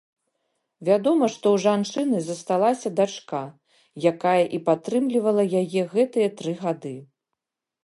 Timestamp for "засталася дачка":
2.29-3.43